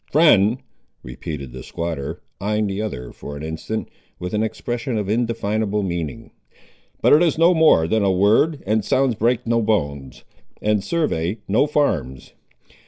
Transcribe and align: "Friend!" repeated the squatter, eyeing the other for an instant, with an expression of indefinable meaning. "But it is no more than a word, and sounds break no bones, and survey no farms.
"Friend!" 0.11 0.57
repeated 1.03 1.51
the 1.51 1.61
squatter, 1.61 2.23
eyeing 2.39 2.65
the 2.65 2.81
other 2.81 3.11
for 3.11 3.37
an 3.37 3.43
instant, 3.43 3.87
with 4.17 4.33
an 4.33 4.41
expression 4.41 4.97
of 4.97 5.07
indefinable 5.07 5.83
meaning. 5.83 6.31
"But 7.03 7.13
it 7.13 7.21
is 7.21 7.37
no 7.37 7.53
more 7.53 7.87
than 7.87 8.03
a 8.03 8.11
word, 8.11 8.63
and 8.65 8.83
sounds 8.83 9.13
break 9.13 9.45
no 9.45 9.61
bones, 9.61 10.23
and 10.59 10.83
survey 10.83 11.37
no 11.47 11.67
farms. 11.67 12.33